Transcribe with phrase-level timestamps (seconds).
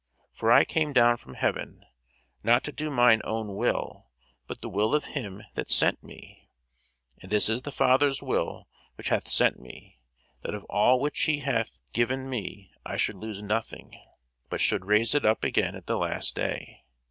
[0.33, 1.85] For I came down from heaven,
[2.41, 4.07] not to do mine own will,
[4.47, 6.49] but the will of him that sent me.
[7.21, 9.99] And this is the Father's will which hath sent me,
[10.41, 13.93] that of all which he hath given me I should lose nothing,
[14.49, 16.81] but should raise it up again at the last day.